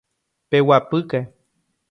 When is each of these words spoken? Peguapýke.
Peguapýke. 0.49 1.21